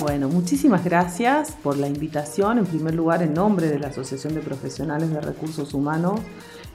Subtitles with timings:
[0.00, 2.58] Bueno, muchísimas gracias por la invitación.
[2.58, 6.20] En primer lugar, en nombre de la Asociación de Profesionales de Recursos Humanos,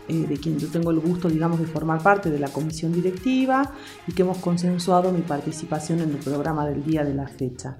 [0.10, 3.72] eh, de quien yo tengo el gusto, digamos, de formar parte de la comisión directiva
[4.08, 7.78] y que hemos consensuado mi participación en el programa del día de la fecha.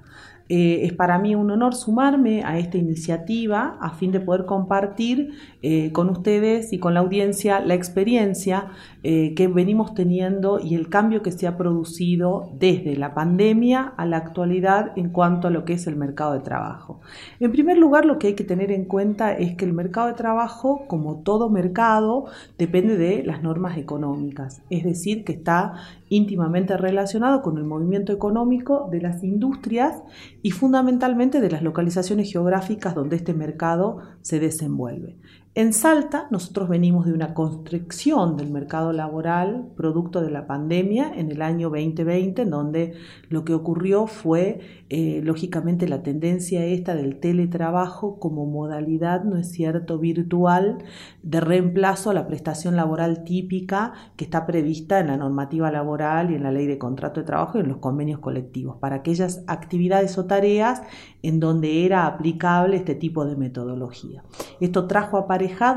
[0.48, 5.32] Eh, es para mí un honor sumarme a esta iniciativa a fin de poder compartir
[5.62, 8.68] eh, con ustedes y con la audiencia la experiencia
[9.02, 14.04] eh, que venimos teniendo y el cambio que se ha producido desde la pandemia a
[14.04, 17.00] la actualidad en cuanto a lo que es el mercado de trabajo.
[17.40, 20.14] En primer lugar, lo que hay que tener en cuenta es que el mercado de
[20.14, 22.26] trabajo, como todo mercado,
[22.58, 25.74] depende de las normas económicas, es decir, que está
[26.10, 30.02] íntimamente relacionado con el movimiento económico de las industrias
[30.44, 35.16] y fundamentalmente de las localizaciones geográficas donde este mercado se desenvuelve.
[35.56, 41.30] En Salta, nosotros venimos de una constricción del mercado laboral producto de la pandemia en
[41.30, 42.94] el año 2020, en donde
[43.28, 49.52] lo que ocurrió fue, eh, lógicamente, la tendencia esta del teletrabajo como modalidad, ¿no es
[49.52, 50.78] cierto?, virtual
[51.22, 56.34] de reemplazo a la prestación laboral típica que está prevista en la normativa laboral y
[56.34, 60.18] en la ley de contrato de trabajo y en los convenios colectivos, para aquellas actividades
[60.18, 60.82] o tareas
[61.22, 64.24] en donde era aplicable este tipo de metodología.
[64.60, 65.28] Esto trajo a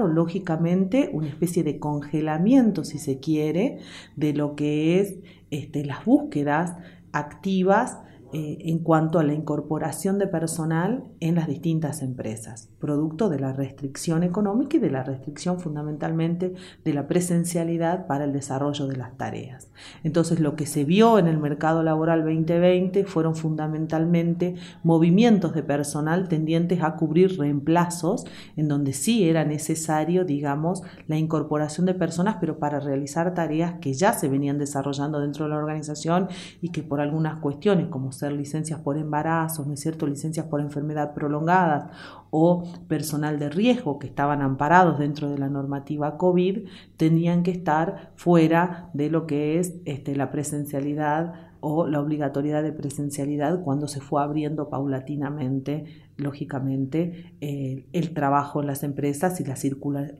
[0.07, 3.79] lógicamente, una especie de congelamiento, si se quiere,
[4.15, 5.15] de lo que es
[5.51, 6.75] este, las búsquedas
[7.11, 7.97] activas
[8.33, 13.53] eh, en cuanto a la incorporación de personal en las distintas empresas, producto de la
[13.53, 19.15] restricción económica y de la restricción fundamentalmente de la presencialidad para el desarrollo de las
[19.15, 19.69] tareas.
[20.03, 26.27] Entonces lo que se vio en el mercado laboral 2020 fueron fundamentalmente movimientos de personal
[26.27, 28.25] tendientes a cubrir reemplazos
[28.57, 33.93] en donde sí era necesario, digamos, la incorporación de personas, pero para realizar tareas que
[33.93, 36.27] ya se venían desarrollando dentro de la organización
[36.61, 40.61] y que por algunas cuestiones como ser licencias por embarazo, ¿no es cierto?, licencias por
[40.61, 41.91] enfermedad prolongadas
[42.29, 48.11] o personal de riesgo que estaban amparados dentro de la normativa COVID, tenían que estar
[48.15, 53.99] fuera de lo que es este, la presencialidad o la obligatoriedad de presencialidad cuando se
[54.01, 59.55] fue abriendo paulatinamente, lógicamente, eh, el trabajo en las empresas y la,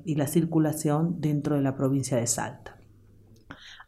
[0.03, 2.77] y la circulación dentro de la provincia de Salta.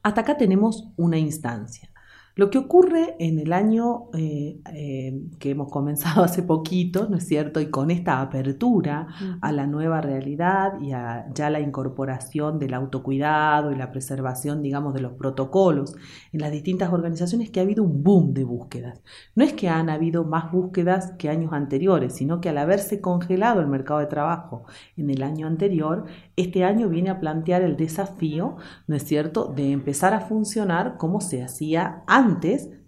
[0.03, 1.89] Hasta acá tenemos una instancia.
[2.35, 7.28] Lo que ocurre en el año eh, eh, que hemos comenzado hace poquito, ¿no es
[7.28, 7.59] cierto?
[7.59, 9.07] Y con esta apertura
[9.41, 14.94] a la nueva realidad y a ya la incorporación del autocuidado y la preservación, digamos,
[14.94, 15.95] de los protocolos
[16.31, 19.01] en las distintas organizaciones, que ha habido un boom de búsquedas.
[19.35, 23.59] No es que han habido más búsquedas que años anteriores, sino que al haberse congelado
[23.59, 24.63] el mercado de trabajo
[24.96, 28.56] en el año anterior, este año viene a plantear el desafío,
[28.88, 32.19] ¿no es cierto?, de empezar a funcionar como se hacía antes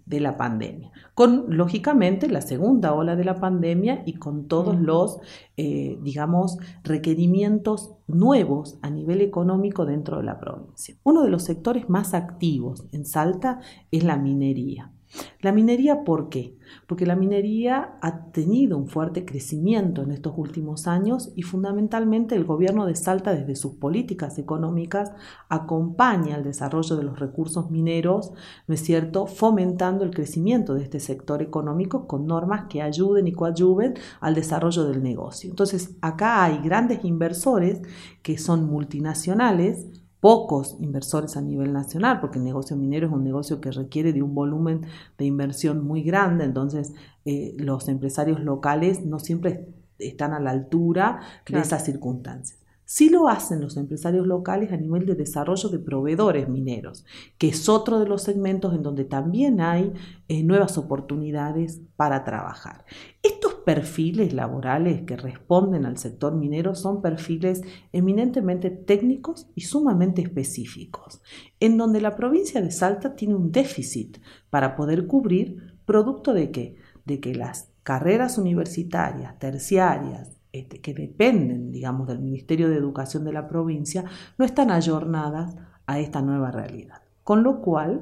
[0.04, 5.18] de la pandemia, con lógicamente la segunda ola de la pandemia y con todos los,
[5.56, 10.96] eh, digamos, requerimientos nuevos a nivel económico dentro de la provincia.
[11.04, 13.60] Uno de los sectores más activos en Salta
[13.90, 14.92] es la minería.
[15.40, 16.56] La minería, ¿por qué?
[16.86, 22.44] Porque la minería ha tenido un fuerte crecimiento en estos últimos años y fundamentalmente el
[22.44, 25.12] gobierno de Salta desde sus políticas económicas
[25.48, 28.32] acompaña el desarrollo de los recursos mineros,
[28.66, 33.32] ¿no es cierto?, fomentando el crecimiento de este sector económico con normas que ayuden y
[33.32, 35.50] coadyuven al desarrollo del negocio.
[35.50, 37.82] Entonces, acá hay grandes inversores
[38.22, 43.60] que son multinacionales, pocos inversores a nivel nacional, porque el negocio minero es un negocio
[43.60, 44.82] que requiere de un volumen
[45.18, 46.92] de inversión muy grande, entonces
[47.24, 49.66] eh, los empresarios locales no siempre
[49.98, 52.61] están a la altura de esas circunstancias.
[52.94, 57.06] Sí lo hacen los empresarios locales a nivel de desarrollo de proveedores mineros,
[57.38, 59.94] que es otro de los segmentos en donde también hay
[60.28, 62.84] eh, nuevas oportunidades para trabajar.
[63.22, 67.62] Estos perfiles laborales que responden al sector minero son perfiles
[67.94, 71.22] eminentemente técnicos y sumamente específicos,
[71.60, 74.18] en donde la provincia de Salta tiene un déficit
[74.50, 76.76] para poder cubrir producto de qué?
[77.06, 83.32] De que las carreras universitarias, terciarias, este, que dependen, digamos, del Ministerio de Educación de
[83.32, 84.04] la provincia,
[84.36, 85.56] no están ayornadas
[85.86, 87.02] a esta nueva realidad.
[87.24, 88.00] Con lo cual,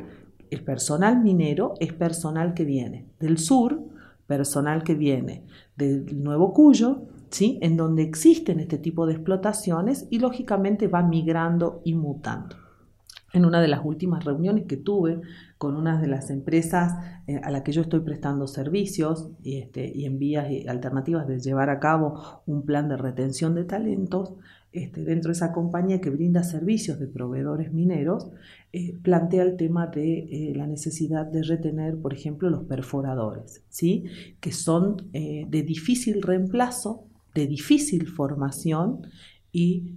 [0.51, 3.81] el personal minero es personal que viene del sur,
[4.27, 5.45] personal que viene
[5.77, 7.59] del Nuevo Cuyo, ¿sí?
[7.63, 12.57] en donde existen este tipo de explotaciones y lógicamente va migrando y mutando.
[13.33, 15.21] En una de las últimas reuniones que tuve
[15.57, 16.95] con una de las empresas
[17.27, 21.71] eh, a la que yo estoy prestando servicios y, este, en vías alternativas de llevar
[21.71, 24.35] a cabo un plan de retención de talentos,
[24.73, 28.31] este, dentro de esa compañía que brinda servicios de proveedores mineros,
[28.73, 34.05] eh, plantea el tema de eh, la necesidad de retener, por ejemplo, los perforadores, ¿sí?
[34.41, 37.05] que son de difícil reemplazo,
[37.35, 39.03] de difícil formación
[39.53, 39.97] y,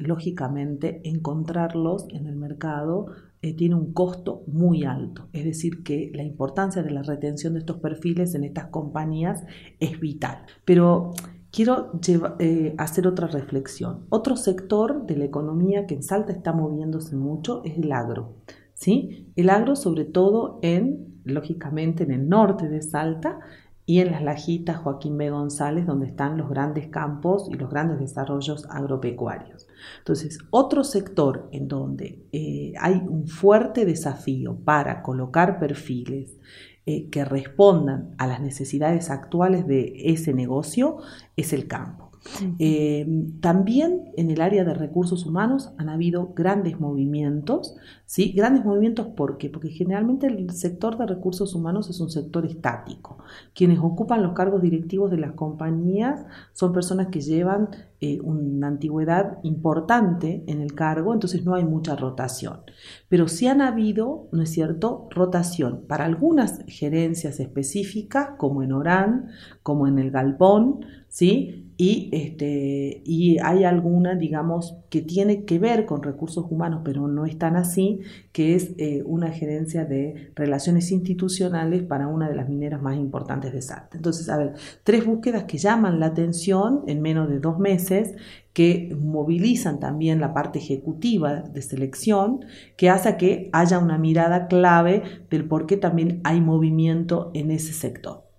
[0.00, 3.06] lógicamente, encontrarlos en el mercado
[3.44, 5.28] eh, tiene un costo muy alto.
[5.32, 9.44] Es decir, que la importancia de la retención de estos perfiles en estas compañías
[9.80, 10.44] es vital.
[10.64, 11.12] Pero
[11.50, 11.90] quiero
[12.38, 14.06] eh, hacer otra reflexión.
[14.10, 18.36] Otro sector de la economía que en Salta está moviéndose mucho es el agro.
[18.74, 19.32] ¿sí?
[19.34, 23.40] El agro sobre todo en, lógicamente, en el norte de Salta
[23.84, 25.30] y en las lajitas Joaquín B.
[25.30, 29.66] González, donde están los grandes campos y los grandes desarrollos agropecuarios.
[29.98, 36.38] Entonces, otro sector en donde eh, hay un fuerte desafío para colocar perfiles
[36.86, 40.98] eh, que respondan a las necesidades actuales de ese negocio
[41.36, 42.11] es el campo.
[42.58, 43.06] Eh,
[43.40, 47.76] también en el área de recursos humanos han habido grandes movimientos,
[48.06, 48.32] ¿sí?
[48.32, 49.50] Grandes movimientos ¿por qué?
[49.50, 53.18] Porque generalmente el sector de recursos humanos es un sector estático.
[53.54, 57.70] Quienes ocupan los cargos directivos de las compañías son personas que llevan
[58.00, 62.62] eh, una antigüedad importante en el cargo, entonces no hay mucha rotación.
[63.08, 69.28] Pero sí han habido, ¿no es cierto?, rotación para algunas gerencias específicas, como en Orán,
[69.62, 71.71] como en el Galpón, ¿sí?
[71.82, 77.26] Y, este, y hay alguna, digamos, que tiene que ver con recursos humanos, pero no
[77.26, 82.48] es tan así, que es eh, una gerencia de relaciones institucionales para una de las
[82.48, 83.96] mineras más importantes de Salta.
[83.96, 84.52] Entonces, a ver,
[84.84, 88.14] tres búsquedas que llaman la atención en menos de dos meses,
[88.52, 92.44] que movilizan también la parte ejecutiva de selección,
[92.76, 97.72] que hace que haya una mirada clave del por qué también hay movimiento en ese
[97.72, 98.31] sector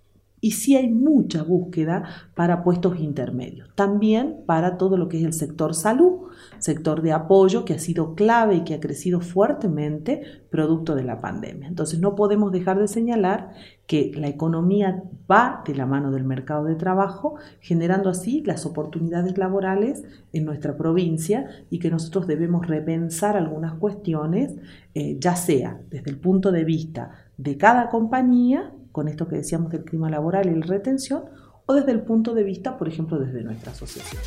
[0.44, 2.04] y sí hay mucha búsqueda
[2.34, 3.70] para puestos intermedios.
[3.74, 8.14] También para todo lo que es el sector salud, sector de apoyo que ha sido
[8.14, 10.20] clave y que ha crecido fuertemente
[10.50, 11.66] producto de la pandemia.
[11.66, 13.52] Entonces no podemos dejar de señalar
[13.86, 19.38] que la economía va de la mano del mercado de trabajo, generando así las oportunidades
[19.38, 20.04] laborales
[20.34, 24.56] en nuestra provincia y que nosotros debemos repensar algunas cuestiones,
[24.94, 29.72] eh, ya sea desde el punto de vista de cada compañía, con esto que decíamos
[29.72, 31.24] del clima laboral y la retención,
[31.66, 34.22] o desde el punto de vista, por ejemplo, desde nuestra asociación.